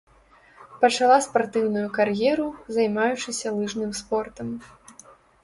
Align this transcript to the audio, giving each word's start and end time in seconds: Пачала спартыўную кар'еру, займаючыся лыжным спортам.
Пачала 0.85 1.17
спартыўную 1.25 1.83
кар'еру, 1.99 2.47
займаючыся 2.79 3.47
лыжным 3.59 3.91
спортам. 4.01 4.47